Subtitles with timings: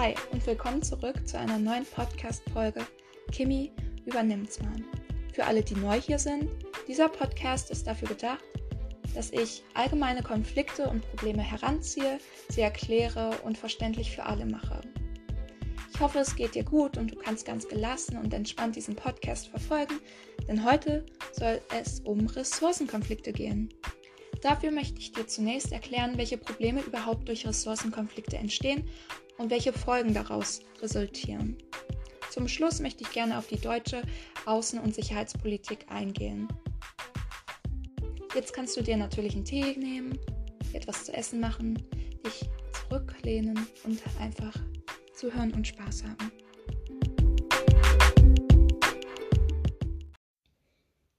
[0.00, 2.86] Hi und willkommen zurück zu einer neuen Podcast-Folge
[3.32, 3.72] Kimi
[4.06, 4.76] übernimmt's mal.
[5.32, 6.48] Für alle, die neu hier sind,
[6.86, 8.44] dieser Podcast ist dafür gedacht,
[9.16, 14.82] dass ich allgemeine Konflikte und Probleme heranziehe, sie erkläre und verständlich für alle mache.
[15.92, 19.48] Ich hoffe, es geht dir gut und du kannst ganz gelassen und entspannt diesen Podcast
[19.48, 19.98] verfolgen,
[20.46, 23.74] denn heute soll es um Ressourcenkonflikte gehen.
[24.42, 28.88] Dafür möchte ich dir zunächst erklären, welche Probleme überhaupt durch Ressourcenkonflikte entstehen
[29.38, 31.56] und welche Folgen daraus resultieren.
[32.30, 34.02] Zum Schluss möchte ich gerne auf die deutsche
[34.44, 36.48] Außen- und Sicherheitspolitik eingehen.
[38.34, 40.18] Jetzt kannst du dir natürlich einen Tee nehmen,
[40.72, 41.82] etwas zu essen machen,
[42.26, 42.48] dich
[42.88, 44.54] zurücklehnen und einfach
[45.14, 46.32] zuhören und Spaß haben.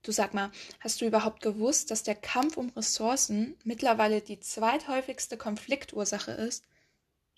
[0.02, 0.50] Du sag mal,
[0.80, 6.64] hast du überhaupt gewusst, dass der Kampf um Ressourcen mittlerweile die zweithäufigste Konfliktursache ist?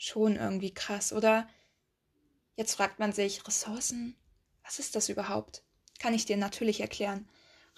[0.05, 1.49] Schon irgendwie krass, oder?
[2.57, 4.17] Jetzt fragt man sich, Ressourcen?
[4.65, 5.63] Was ist das überhaupt?
[6.01, 7.29] Kann ich dir natürlich erklären.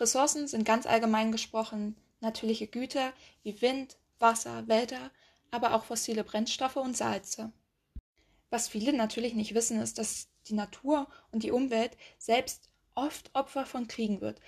[0.00, 5.10] Ressourcen sind ganz allgemein gesprochen natürliche Güter wie Wind, Wasser, Wälder,
[5.50, 7.52] aber auch fossile Brennstoffe und Salze.
[8.48, 13.66] Was viele natürlich nicht wissen, ist, dass die Natur und die Umwelt selbst oft Opfer
[13.66, 14.40] von Kriegen wird.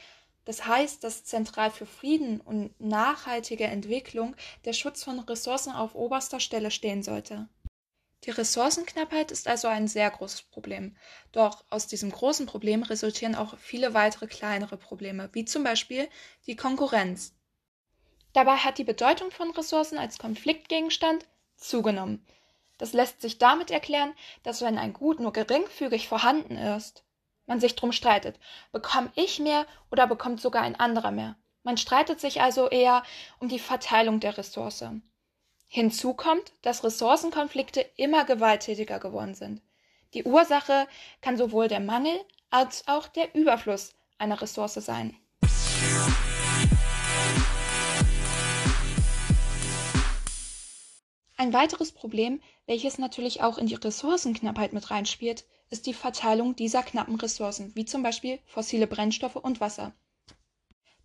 [0.47, 6.41] Das heißt, dass zentral für Frieden und nachhaltige Entwicklung der Schutz von Ressourcen auf oberster
[6.41, 7.51] Stelle stehen sollte.
[8.25, 10.97] Die Ressourcenknappheit ist also ein sehr großes Problem.
[11.33, 16.09] Doch aus diesem großen Problem resultieren auch viele weitere kleinere Probleme, wie zum Beispiel
[16.47, 17.35] die Konkurrenz.
[18.33, 22.27] Dabei hat die Bedeutung von Ressourcen als Konfliktgegenstand zugenommen.
[22.79, 27.05] Das lässt sich damit erklären, dass wenn ein Gut nur geringfügig vorhanden ist,
[27.47, 28.39] man sich drum streitet.
[28.73, 31.37] Bekomme ich mehr oder bekommt sogar ein anderer mehr?
[31.63, 33.03] Man streitet sich also eher
[33.39, 34.85] um die Verteilung der Ressource.
[35.69, 39.63] Hinzu kommt, dass Ressourcenkonflikte immer gewalttätiger geworden sind.
[40.15, 40.87] Die Ursache
[41.21, 42.19] kann sowohl der Mangel
[42.51, 45.17] als auch der Überfluss einer Ressource sein.
[51.39, 56.83] Ein weiteres Problem, welches natürlich auch in die Ressourcenknappheit mit reinspielt, ist die Verteilung dieser
[56.83, 59.93] knappen Ressourcen, wie zum Beispiel fossile Brennstoffe und Wasser.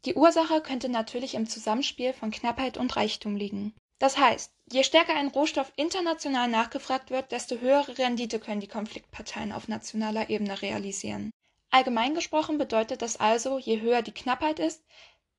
[0.05, 3.75] Die Ursache könnte natürlich im Zusammenspiel von Knappheit und Reichtum liegen.
[3.99, 9.51] Das heißt, je stärker ein Rohstoff international nachgefragt wird, desto höhere Rendite können die Konfliktparteien
[9.51, 11.31] auf nationaler Ebene realisieren.
[11.69, 14.83] Allgemein gesprochen bedeutet das also, je höher die Knappheit ist,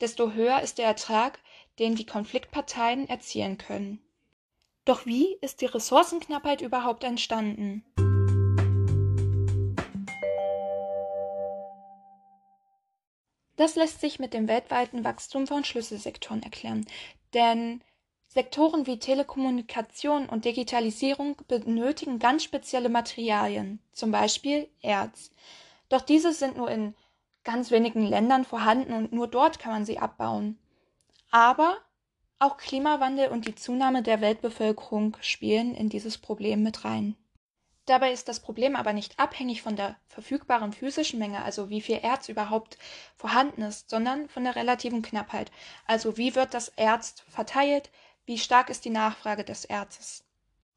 [0.01, 1.39] desto höher ist der Ertrag,
[1.79, 4.03] den die Konfliktparteien erzielen können.
[4.85, 7.85] Doch wie ist die Ressourcenknappheit überhaupt entstanden?
[13.57, 16.85] Das lässt sich mit dem weltweiten Wachstum von Schlüsselsektoren erklären,
[17.33, 17.83] denn
[18.35, 25.33] Sektoren wie Telekommunikation und Digitalisierung benötigen ganz spezielle Materialien, zum Beispiel Erz.
[25.91, 26.95] Doch diese sind nur in
[27.45, 30.59] ganz wenigen Ländern vorhanden und nur dort kann man sie abbauen.
[31.31, 31.77] Aber
[32.39, 37.17] auch Klimawandel und die Zunahme der Weltbevölkerung spielen in dieses Problem mit rein.
[37.85, 41.99] Dabei ist das Problem aber nicht abhängig von der verfügbaren physischen Menge, also wie viel
[42.01, 42.79] Erz überhaupt
[43.15, 45.51] vorhanden ist, sondern von der relativen Knappheit,
[45.85, 47.91] also wie wird das Erz verteilt,
[48.27, 50.25] wie stark ist die Nachfrage des Erzes.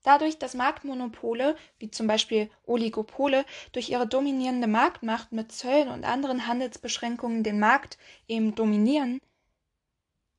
[0.03, 6.45] Dadurch, dass Marktmonopole, wie zum Beispiel Oligopole, durch ihre dominierende Marktmacht mit Zöllen und anderen
[6.45, 7.97] Handelsbeschränkungen den Markt
[8.27, 9.19] eben dominieren,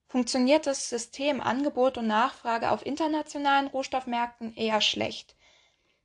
[0.06, 5.34] funktioniert das System Angebot und Nachfrage auf internationalen Rohstoffmärkten eher schlecht.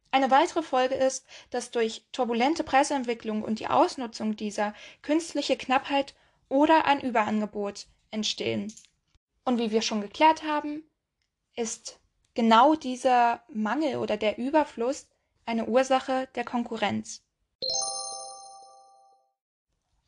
[0.09, 4.73] Eine weitere Folge ist, dass durch turbulente Preisentwicklung und die Ausnutzung dieser
[5.03, 6.15] künstliche Knappheit
[6.49, 8.73] oder ein Überangebot entstehen.
[9.45, 10.83] Und wie wir schon geklärt haben,
[11.55, 11.99] ist
[12.33, 15.07] genau dieser Mangel oder der Überfluss
[15.45, 17.23] eine Ursache der Konkurrenz.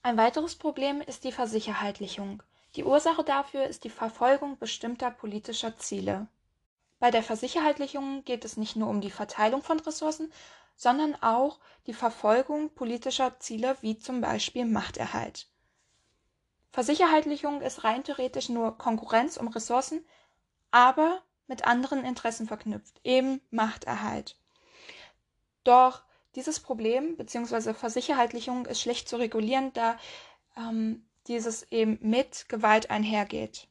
[0.01, 2.43] Ein weiteres Problem ist die Versicherheitlichung.
[2.75, 6.28] Die Ursache dafür ist die Verfolgung bestimmter politischer Ziele.
[6.99, 10.31] Bei der Versicherheitlichung geht es nicht nur um die Verteilung von Ressourcen,
[10.75, 15.47] sondern auch die Verfolgung politischer Ziele wie zum Beispiel Machterhalt.
[16.72, 20.03] Versicherheitlichung ist rein theoretisch nur Konkurrenz um Ressourcen,
[20.72, 24.37] aber mit anderen Interessen verknüpft, eben Machterhalt.
[25.63, 26.03] Doch
[26.35, 27.73] dieses Problem bzw.
[27.73, 29.97] Versicherheitlichung ist schlecht zu regulieren, da
[30.57, 33.67] ähm, dieses eben mit Gewalt einhergeht.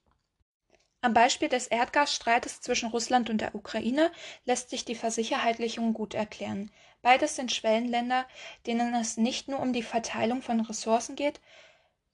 [1.00, 4.12] Am Beispiel des Erdgasstreites zwischen Russland und der Ukraine
[4.44, 6.70] lässt sich die Versicherheitlichung gut erklären.
[7.02, 8.24] Beides sind Schwellenländer,
[8.66, 11.40] denen es nicht nur um die Verteilung von Ressourcen geht,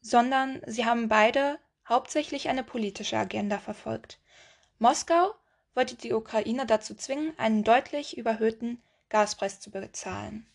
[0.00, 4.18] sondern sie haben beide hauptsächlich eine politische Agenda verfolgt.
[4.78, 5.34] Moskau
[5.74, 10.46] wollte die Ukraine dazu zwingen, einen deutlich überhöhten Gaspreis zu bezahlen.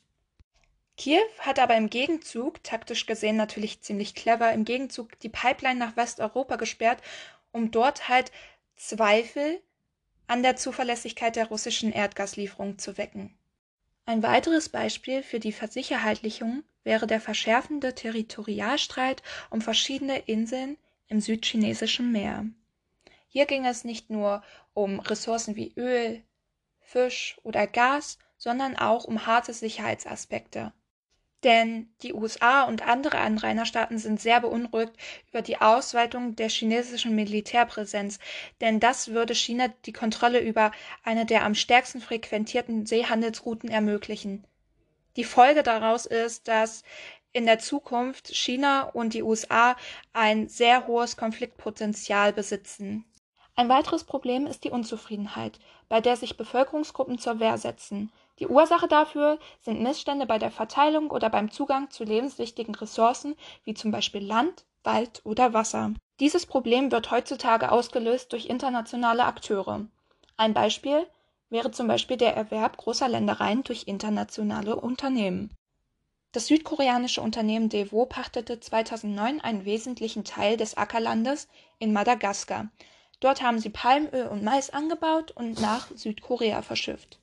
[0.98, 5.98] Kiew hat aber im Gegenzug, taktisch gesehen natürlich ziemlich clever, im Gegenzug die Pipeline nach
[5.98, 7.02] Westeuropa gesperrt,
[7.52, 8.32] um dort halt
[8.76, 9.62] Zweifel
[10.28, 13.36] an der Zuverlässigkeit der russischen Erdgaslieferung zu wecken.
[14.06, 20.78] Ein weiteres Beispiel für die Versicherheitlichung wäre der verschärfende Territorialstreit um verschiedene Inseln
[21.08, 22.46] im südchinesischen Meer.
[23.34, 24.44] Hier ging es nicht nur
[24.76, 26.22] um Ressourcen wie Öl,
[26.82, 30.72] Fisch oder Gas, sondern auch um harte Sicherheitsaspekte.
[31.44, 34.94] Denn die USA und andere Anrainerstaaten sind sehr beunruhigt
[35.32, 38.20] über die Ausweitung der chinesischen Militärpräsenz,
[38.62, 40.72] denn das würde China die Kontrolle über
[41.04, 44.46] eine der am stärksten frequentierten Seehandelsrouten ermöglichen.
[45.16, 46.84] Die Folge daraus ist, dass
[47.32, 49.76] in der Zukunft China und die USA
[50.14, 53.06] ein sehr hohes Konfliktpotenzial besitzen.
[53.56, 58.12] Ein weiteres Problem ist die Unzufriedenheit, bei der sich Bevölkerungsgruppen zur Wehr setzen.
[58.40, 63.76] Die Ursache dafür sind Missstände bei der Verteilung oder beim Zugang zu lebenswichtigen Ressourcen wie
[63.76, 65.94] zum Beispiel Land, Wald oder Wasser.
[66.20, 69.86] Dieses Problem wird heutzutage ausgelöst durch internationale Akteure.
[70.36, 71.06] Ein Beispiel
[71.50, 75.52] wäre zum Beispiel der Erwerb großer Ländereien durch internationale Unternehmen.
[76.32, 81.48] Das südkoreanische Unternehmen Devo pachtete 2009 einen wesentlichen Teil des Ackerlandes
[81.78, 82.70] in Madagaskar.
[83.24, 87.20] Dort haben sie Palmöl und Mais angebaut und nach Südkorea verschifft.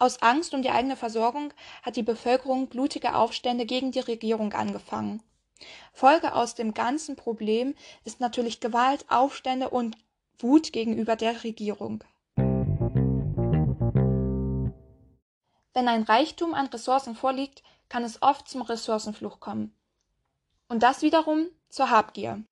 [0.00, 1.54] Aus Angst um die eigene Versorgung
[1.84, 5.22] hat die Bevölkerung blutige Aufstände gegen die Regierung angefangen.
[5.92, 9.96] Folge aus dem ganzen Problem ist natürlich Gewalt, Aufstände und
[10.40, 12.02] Wut gegenüber der Regierung.
[15.72, 19.72] Wenn ein Reichtum an Ressourcen vorliegt, kann es oft zum Ressourcenfluch kommen.
[20.66, 22.42] Und das wiederum zur Habgier.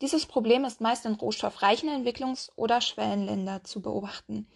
[0.00, 4.46] Dieses Problem ist meist in rohstoffreichen Entwicklungs- oder Schwellenländern zu beobachten.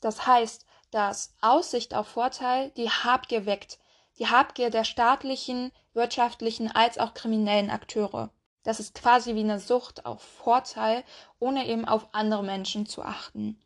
[0.00, 3.78] Das heißt, dass Aussicht auf Vorteil die Habgier weckt,
[4.18, 8.30] die Habgier der staatlichen, wirtschaftlichen als auch kriminellen Akteure.
[8.62, 11.04] Das ist quasi wie eine Sucht auf Vorteil,
[11.38, 13.60] ohne eben auf andere Menschen zu achten.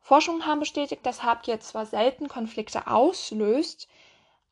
[0.00, 3.88] Forschungen haben bestätigt, dass Habgier zwar selten Konflikte auslöst,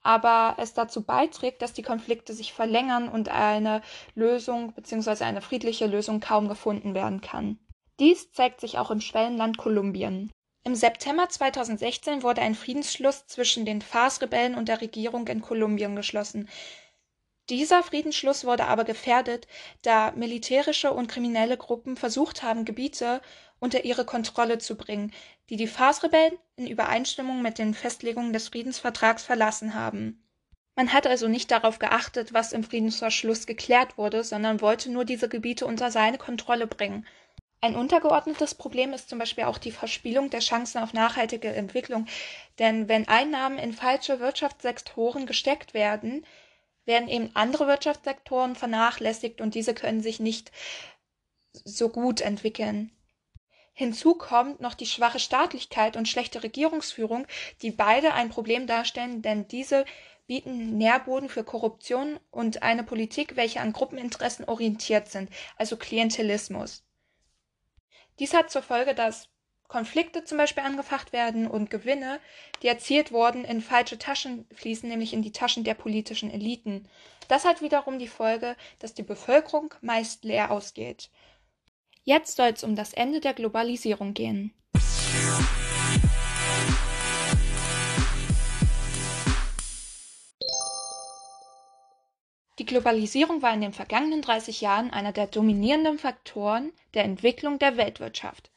[0.06, 3.82] aber es dazu beiträgt, dass die Konflikte sich verlängern und eine
[4.14, 5.24] Lösung bzw.
[5.24, 7.58] eine friedliche Lösung kaum gefunden werden kann.
[7.98, 10.30] Dies zeigt sich auch im Schwellenland Kolumbien.
[10.62, 16.48] Im September 2016 wurde ein Friedensschluss zwischen den FARC-Rebellen und der Regierung in Kolumbien geschlossen.
[17.48, 19.46] Dieser Friedensschluss wurde aber gefährdet,
[19.82, 23.20] da militärische und kriminelle Gruppen versucht haben, Gebiete
[23.66, 25.12] unter ihre Kontrolle zu bringen,
[25.50, 30.22] die die FARC-Rebellen in Übereinstimmung mit den Festlegungen des Friedensvertrags verlassen haben.
[30.76, 35.28] Man hat also nicht darauf geachtet, was im Friedensverschluss geklärt wurde, sondern wollte nur diese
[35.28, 37.04] Gebiete unter seine Kontrolle bringen.
[37.60, 42.06] Ein untergeordnetes Problem ist zum Beispiel auch die Verspielung der Chancen auf nachhaltige Entwicklung.
[42.60, 46.24] Denn wenn Einnahmen in falsche Wirtschaftssektoren gesteckt werden,
[46.84, 50.52] werden eben andere Wirtschaftssektoren vernachlässigt und diese können sich nicht
[51.64, 52.95] so gut entwickeln.
[53.78, 57.26] Hinzu kommt noch die schwache Staatlichkeit und schlechte Regierungsführung,
[57.60, 59.84] die beide ein Problem darstellen, denn diese
[60.26, 66.84] bieten Nährboden für Korruption und eine Politik, welche an Gruppeninteressen orientiert sind, also Klientelismus.
[68.18, 69.28] Dies hat zur Folge, dass
[69.68, 72.18] Konflikte zum Beispiel angefacht werden und Gewinne,
[72.62, 76.88] die erzielt wurden, in falsche Taschen fließen, nämlich in die Taschen der politischen Eliten.
[77.28, 81.10] Das hat wiederum die Folge, dass die Bevölkerung meist leer ausgeht.
[82.08, 84.54] Jetzt soll es um das Ende der Globalisierung gehen.
[92.60, 97.76] Die Globalisierung war in den vergangenen 30 Jahren einer der dominierenden Faktoren der Entwicklung der
[97.76, 98.52] Weltwirtschaft.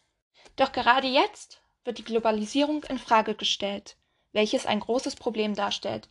[0.55, 3.97] Doch gerade jetzt wird die Globalisierung in Frage gestellt,
[4.31, 6.07] welches ein großes Problem darstellt.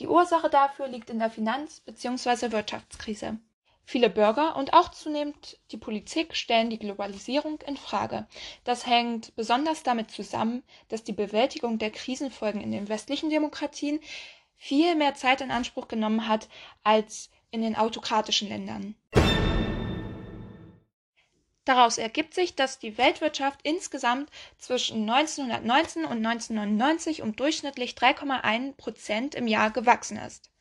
[0.00, 2.50] Die Ursache dafür liegt in der Finanz- bzw.
[2.50, 3.38] Wirtschaftskrise.
[3.84, 8.26] Viele Bürger und auch zunehmend die Politik stellen die Globalisierung in Frage.
[8.64, 14.00] Das hängt besonders damit zusammen, dass die Bewältigung der Krisenfolgen in den westlichen Demokratien
[14.56, 16.48] viel mehr Zeit in Anspruch genommen hat
[16.84, 18.94] als in den autokratischen Ländern.
[21.64, 29.34] Daraus ergibt sich, dass die Weltwirtschaft insgesamt zwischen 1919 und 1999 um durchschnittlich 3,1 Prozent
[29.34, 30.51] im Jahr gewachsen ist.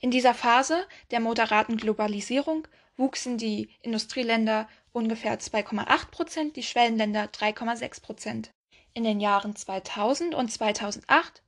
[0.00, 2.66] In dieser Phase der moderaten Globalisierung
[2.96, 8.50] wuchsen die Industrieländer ungefähr 2,8 Prozent, die Schwellenländer 3,6 Prozent.
[8.94, 11.42] In den Jahren 2000 und 2008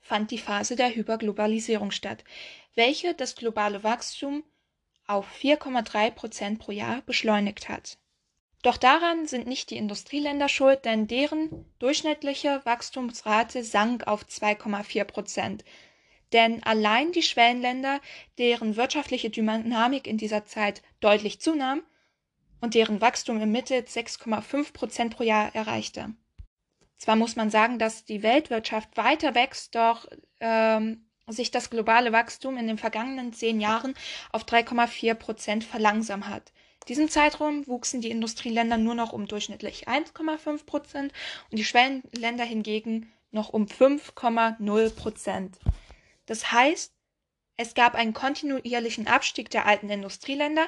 [0.00, 2.24] fand die Phase der Hyperglobalisierung statt,
[2.74, 4.42] welche das globale Wachstum
[5.06, 7.98] auf 4,3 Prozent pro Jahr beschleunigt hat.
[8.62, 15.64] Doch daran sind nicht die Industrieländer schuld, denn deren durchschnittliche Wachstumsrate sank auf 2,4 Prozent.
[16.32, 18.00] Denn allein die Schwellenländer,
[18.38, 21.82] deren wirtschaftliche Dynamik in dieser Zeit deutlich zunahm
[22.60, 26.14] und deren Wachstum im Mittel 6,5 Prozent pro Jahr erreichte.
[26.96, 30.06] Zwar muss man sagen, dass die Weltwirtschaft weiter wächst, doch
[30.40, 33.94] ähm, sich das globale Wachstum in den vergangenen zehn Jahren
[34.30, 36.52] auf 3,4 Prozent verlangsamt hat.
[36.88, 41.12] Diesem Zeitraum wuchsen die Industrieländer nur noch um durchschnittlich 1,5 Prozent
[41.50, 45.58] und die Schwellenländer hingegen noch um 5,0 Prozent.
[46.32, 46.94] Das heißt,
[47.58, 50.66] es gab einen kontinuierlichen Abstieg der alten Industrieländer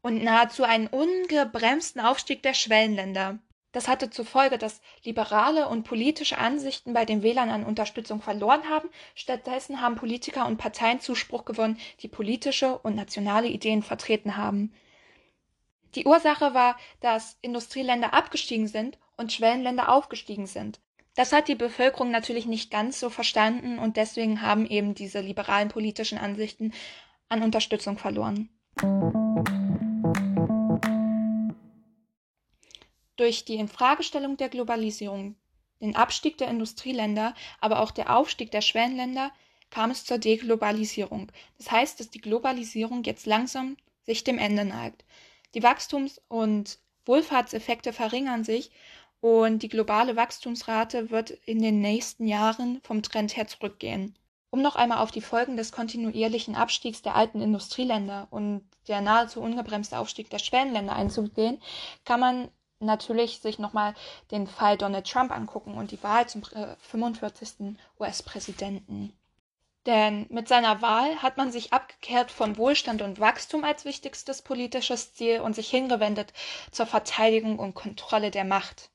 [0.00, 3.38] und nahezu einen ungebremsten Aufstieg der Schwellenländer.
[3.72, 8.70] Das hatte zur Folge, dass liberale und politische Ansichten bei den Wählern an Unterstützung verloren
[8.70, 8.88] haben.
[9.14, 14.72] Stattdessen haben Politiker und Parteien Zuspruch gewonnen, die politische und nationale Ideen vertreten haben.
[15.94, 20.80] Die Ursache war, dass Industrieländer abgestiegen sind und Schwellenländer aufgestiegen sind.
[21.14, 25.68] Das hat die Bevölkerung natürlich nicht ganz so verstanden und deswegen haben eben diese liberalen
[25.68, 26.72] politischen Ansichten
[27.28, 28.48] an Unterstützung verloren.
[33.16, 35.36] Durch die Infragestellung der Globalisierung,
[35.82, 39.32] den Abstieg der Industrieländer, aber auch der Aufstieg der Schwellenländer
[39.68, 41.30] kam es zur Deglobalisierung.
[41.58, 45.04] Das heißt, dass die Globalisierung jetzt langsam sich dem Ende neigt.
[45.54, 48.70] Die Wachstums- und Wohlfahrtseffekte verringern sich
[49.22, 54.16] und die globale Wachstumsrate wird in den nächsten Jahren vom Trend her zurückgehen.
[54.50, 59.40] Um noch einmal auf die Folgen des kontinuierlichen Abstiegs der alten Industrieländer und der nahezu
[59.40, 61.62] ungebremste Aufstieg der Schwellenländer einzugehen,
[62.04, 62.48] kann man
[62.80, 63.94] natürlich sich nochmal
[64.32, 67.48] den Fall Donald Trump angucken und die Wahl zum 45.
[67.60, 69.12] Äh, US-Präsidenten.
[69.86, 75.14] Denn mit seiner Wahl hat man sich abgekehrt von Wohlstand und Wachstum als wichtigstes politisches
[75.14, 76.32] Ziel und sich hingewendet
[76.72, 78.91] zur Verteidigung und Kontrolle der Macht.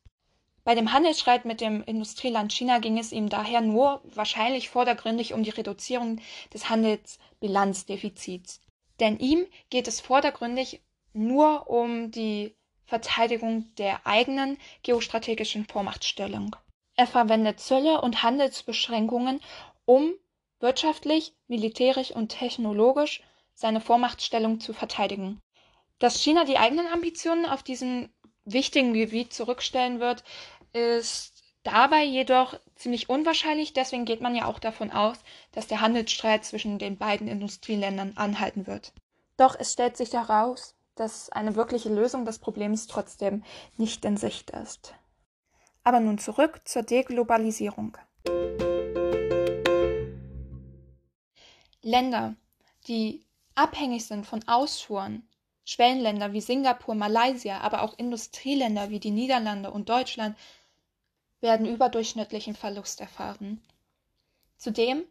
[0.68, 5.42] Bei dem Handelsstreit mit dem Industrieland China ging es ihm daher nur wahrscheinlich vordergründig um
[5.42, 6.20] die Reduzierung
[6.54, 8.60] des Handelsbilanzdefizits.
[9.00, 10.82] Denn ihm geht es vordergründig
[11.14, 16.54] nur um die Verteidigung der eigenen geostrategischen Vormachtstellung.
[16.98, 19.40] Er verwendet Zölle und Handelsbeschränkungen,
[19.86, 20.12] um
[20.60, 23.22] wirtschaftlich, militärisch und technologisch
[23.54, 25.40] seine Vormachtstellung zu verteidigen.
[26.00, 28.10] Dass China die eigenen Ambitionen auf diesem
[28.48, 30.24] wichtigen Gebiet zurückstellen wird,
[30.74, 33.74] ist dabei jedoch ziemlich unwahrscheinlich.
[33.74, 35.18] Deswegen geht man ja auch davon aus,
[35.52, 38.94] dass der Handelsstreit zwischen den beiden Industrieländern anhalten wird.
[39.38, 43.44] Doch es stellt sich heraus, dass eine wirkliche Lösung des Problems trotzdem
[43.78, 44.96] nicht in Sicht ist.
[45.84, 47.98] Aber nun zurück zur Deglobalisierung.
[51.82, 52.36] Länder,
[52.88, 55.28] die abhängig sind von Ausfuhren,
[55.68, 60.38] Schwellenländer wie Singapur, Malaysia, aber auch Industrieländer wie die Niederlande und Deutschland,
[61.42, 63.62] werden überdurchschnittlichen Verlust erfahren.
[64.56, 65.04] Zudem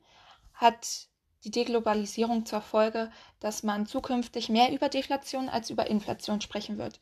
[0.55, 1.09] hat
[1.45, 7.01] die Deglobalisierung zur Folge, dass man zukünftig mehr über Deflation als über Inflation sprechen wird.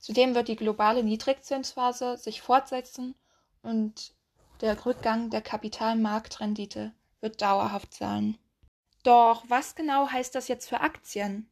[0.00, 3.14] Zudem wird die globale Niedrigzinsphase sich fortsetzen
[3.62, 4.14] und
[4.62, 8.36] der Rückgang der Kapitalmarktrendite wird dauerhaft sein.
[9.04, 11.48] Doch was genau heißt das jetzt für Aktien?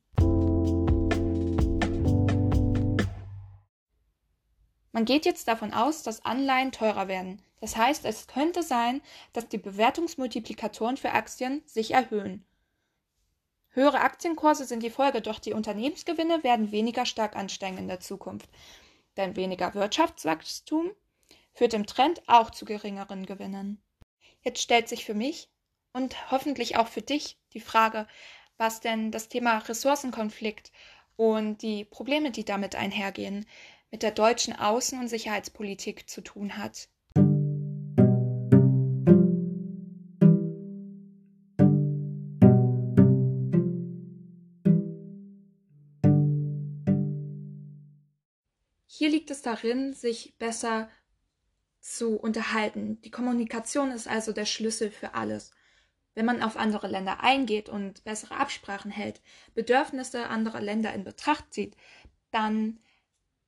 [4.94, 7.42] Man geht jetzt davon aus, dass Anleihen teurer werden.
[7.60, 12.46] Das heißt, es könnte sein, dass die Bewertungsmultiplikatoren für Aktien sich erhöhen.
[13.70, 18.48] Höhere Aktienkurse sind die Folge, doch die Unternehmensgewinne werden weniger stark ansteigen in der Zukunft.
[19.16, 20.92] Denn weniger Wirtschaftswachstum
[21.54, 23.82] führt im Trend auch zu geringeren Gewinnen.
[24.42, 25.48] Jetzt stellt sich für mich
[25.92, 28.06] und hoffentlich auch für dich die Frage,
[28.58, 30.70] was denn das Thema Ressourcenkonflikt
[31.16, 33.44] und die Probleme, die damit einhergehen,
[33.94, 36.88] mit der deutschen Außen- und Sicherheitspolitik zu tun hat.
[48.88, 50.90] Hier liegt es darin, sich besser
[51.78, 53.00] zu unterhalten.
[53.02, 55.52] Die Kommunikation ist also der Schlüssel für alles.
[56.16, 59.22] Wenn man auf andere Länder eingeht und bessere Absprachen hält,
[59.54, 61.76] Bedürfnisse anderer Länder in Betracht zieht,
[62.32, 62.80] dann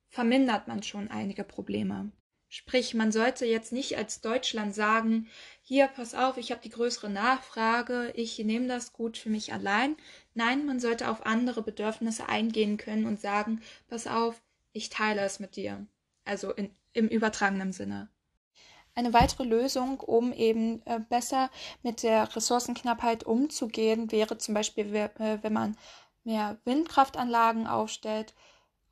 [0.09, 2.11] vermindert man schon einige Probleme.
[2.49, 5.27] Sprich, man sollte jetzt nicht als Deutschland sagen,
[5.61, 9.97] hier, pass auf, ich habe die größere Nachfrage, ich nehme das gut für mich allein.
[10.33, 15.39] Nein, man sollte auf andere Bedürfnisse eingehen können und sagen, pass auf, ich teile es
[15.39, 15.85] mit dir.
[16.23, 18.09] Also in, im übertragenen Sinne
[18.97, 21.51] eine weitere Lösung, um eben äh, besser
[21.83, 25.77] mit der Ressourcenknappheit umzugehen, wäre zum Beispiel, äh, wenn man
[26.23, 28.33] mehr Windkraftanlagen aufstellt,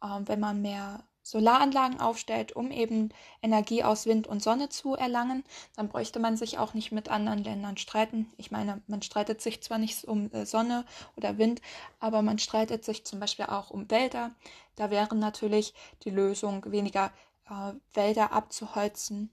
[0.01, 3.09] wenn man mehr Solaranlagen aufstellt, um eben
[3.41, 5.43] Energie aus Wind und Sonne zu erlangen,
[5.75, 8.31] dann bräuchte man sich auch nicht mit anderen Ländern streiten.
[8.37, 10.85] Ich meine, man streitet sich zwar nicht um äh, Sonne
[11.15, 11.61] oder Wind,
[11.99, 14.35] aber man streitet sich zum Beispiel auch um Wälder.
[14.75, 15.73] Da wäre natürlich
[16.03, 17.11] die Lösung, weniger
[17.49, 19.31] äh, Wälder abzuholzen.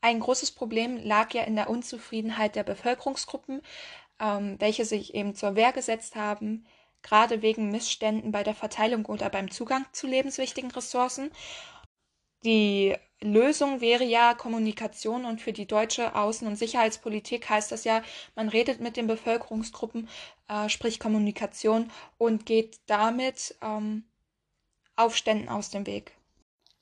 [0.00, 3.62] Ein großes Problem lag ja in der Unzufriedenheit der Bevölkerungsgruppen,
[4.20, 6.66] ähm, welche sich eben zur Wehr gesetzt haben,
[7.02, 11.30] gerade wegen Missständen bei der Verteilung oder beim Zugang zu lebenswichtigen Ressourcen.
[12.44, 18.02] Die Lösung wäre ja Kommunikation und für die deutsche Außen- und Sicherheitspolitik heißt das ja,
[18.34, 20.08] man redet mit den Bevölkerungsgruppen,
[20.48, 24.04] äh, sprich Kommunikation und geht damit ähm,
[24.96, 26.16] Aufständen aus dem Weg.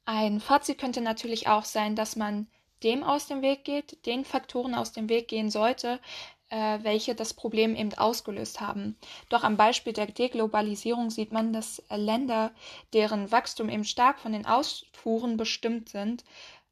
[0.05, 2.47] Ein Fazit könnte natürlich auch sein, dass man
[2.85, 6.01] dem aus dem Weg geht, den Faktoren aus dem Weg gehen sollte,
[6.51, 8.97] äh, welche das Problem eben ausgelöst haben.
[9.29, 12.53] Doch am Beispiel der Deglobalisierung sieht man, dass äh, Länder,
[12.93, 16.25] deren Wachstum eben stark von den Ausfuhren bestimmt sind,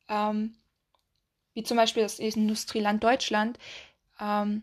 [0.09, 0.57] ähm,
[1.55, 3.59] wie zum Beispiel das Industrieland Deutschland,
[4.21, 4.63] ähm,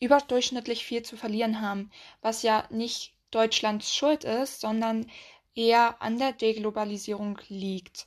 [0.00, 1.90] überdurchschnittlich viel zu verlieren haben,
[2.20, 5.10] was ja nicht Deutschlands Schuld ist, sondern
[5.54, 8.06] eher an der Deglobalisierung liegt.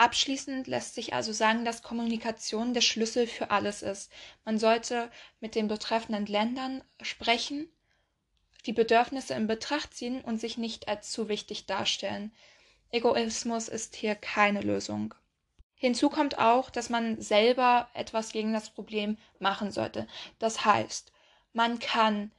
[0.00, 4.10] Abschließend lässt sich also sagen, dass Kommunikation der Schlüssel für alles ist.
[4.46, 7.68] Man sollte mit den betreffenden Ländern sprechen,
[8.64, 12.32] die Bedürfnisse in Betracht ziehen und sich nicht als zu wichtig darstellen.
[12.90, 15.14] Egoismus ist hier keine Lösung.
[15.74, 20.08] Hinzu kommt auch, dass man selber etwas gegen das Problem machen sollte.
[20.38, 21.12] Das heißt,
[21.52, 22.32] man kann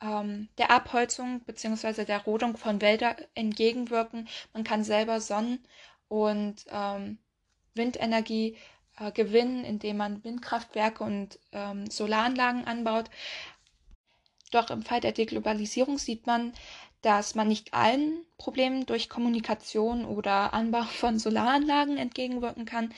[0.00, 2.04] ähm, der Abholzung bzw.
[2.04, 4.28] der Rodung von Wäldern entgegenwirken.
[4.52, 5.64] Man kann selber Sonnen-
[6.08, 7.18] und ähm,
[7.74, 8.56] Windenergie
[8.98, 13.10] äh, gewinnen, indem man Windkraftwerke und ähm, Solaranlagen anbaut.
[14.50, 16.52] Doch im Fall der Deglobalisierung sieht man,
[17.02, 22.92] dass man nicht allen Problemen durch Kommunikation oder Anbau von Solaranlagen entgegenwirken kann,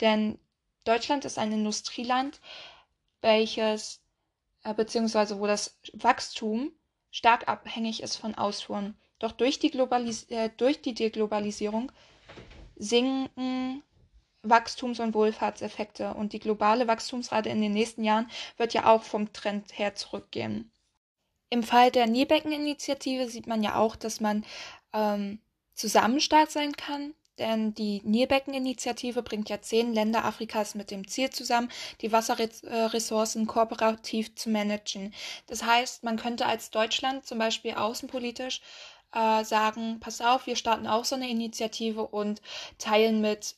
[0.00, 0.38] denn
[0.84, 2.40] Deutschland ist ein Industrieland,
[3.22, 4.00] welches
[4.64, 6.72] äh, beziehungsweise wo das Wachstum
[7.10, 8.96] stark abhängig ist von Ausfuhren.
[9.18, 11.92] Doch durch die, Globalis äh, durch die Deglobalisierung
[12.76, 13.82] sinken
[14.42, 19.32] Wachstums- und Wohlfahrtseffekte und die globale Wachstumsrate in den nächsten Jahren wird ja auch vom
[19.32, 20.70] Trend her zurückgehen.
[21.50, 24.44] Im Fall der Nierbecken-Initiative sieht man ja auch, dass man
[24.92, 25.40] ähm,
[25.74, 31.30] zusammen stark sein kann, denn die Nierbecken-Initiative bringt ja zehn Länder Afrikas mit dem Ziel
[31.30, 35.12] zusammen, die Wasserressourcen kooperativ zu managen.
[35.46, 38.60] Das heißt, man könnte als Deutschland zum Beispiel außenpolitisch
[39.14, 42.42] äh, sagen, pass auf, wir starten auch so eine Initiative und
[42.78, 43.56] teilen mit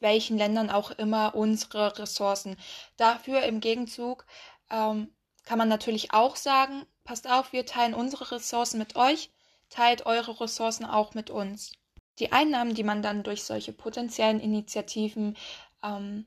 [0.00, 2.56] welchen Ländern auch immer unsere Ressourcen.
[2.96, 4.24] Dafür im Gegenzug
[4.70, 5.12] ähm,
[5.44, 9.30] kann man natürlich auch sagen, passt auf, wir teilen unsere Ressourcen mit euch,
[9.68, 11.72] teilt eure Ressourcen auch mit uns.
[12.20, 15.36] Die Einnahmen, die man dann durch solche potenziellen Initiativen
[15.82, 16.26] ähm,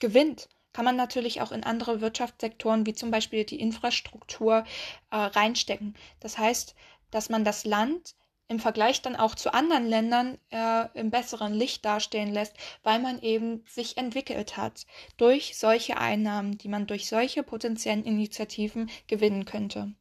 [0.00, 4.64] gewinnt, kann man natürlich auch in andere Wirtschaftssektoren wie zum Beispiel die Infrastruktur
[5.10, 5.94] äh, reinstecken.
[6.20, 6.74] Das heißt,
[7.10, 8.14] dass man das Land
[8.48, 13.22] im Vergleich dann auch zu anderen Ländern äh, im besseren Licht dastehen lässt, weil man
[13.22, 19.94] eben sich entwickelt hat durch solche Einnahmen, die man durch solche potenziellen Initiativen gewinnen könnte.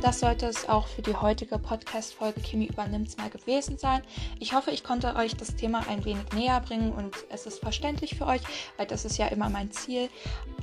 [0.00, 4.00] Das sollte es auch für die heutige Podcast-Folge Kimi übernimmt's mal gewesen sein.
[4.38, 8.16] Ich hoffe, ich konnte euch das Thema ein wenig näher bringen und es ist verständlich
[8.16, 8.40] für euch,
[8.76, 10.08] weil das ist ja immer mein Ziel.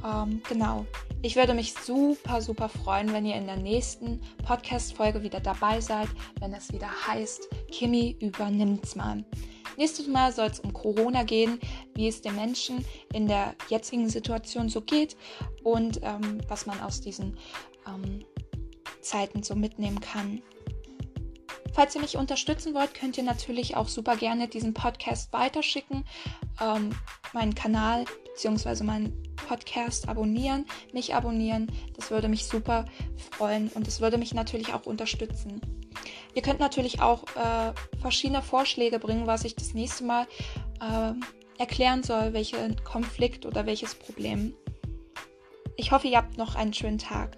[0.06, 0.86] Ähm, genau.
[1.21, 6.08] Ich würde mich super, super freuen, wenn ihr in der nächsten Podcast-Folge wieder dabei seid,
[6.39, 9.26] wenn es wieder heißt, Kimi übernimmt's mal.
[9.76, 11.60] Nächstes Mal soll es um Corona gehen,
[11.93, 15.17] wie es den Menschen in der jetzigen Situation so geht
[15.63, 17.38] und ähm, was man aus diesen
[17.86, 18.24] ähm,
[19.06, 20.41] Zeiten so mitnehmen kann.
[21.74, 26.06] Falls ihr mich unterstützen wollt, könnt ihr natürlich auch super gerne diesen Podcast weiterschicken,
[26.62, 26.96] ähm,
[27.34, 28.84] meinen Kanal bzw.
[28.84, 31.70] meinen Podcast abonnieren, mich abonnieren.
[31.96, 32.86] Das würde mich super
[33.32, 35.60] freuen und es würde mich natürlich auch unterstützen.
[36.34, 40.28] Ihr könnt natürlich auch äh, verschiedene Vorschläge bringen, was ich das nächste Mal
[40.82, 41.13] äh,
[41.60, 44.54] erklären soll, welchen Konflikt oder welches Problem.
[45.76, 47.38] Ich hoffe, ihr habt noch einen schönen Tag.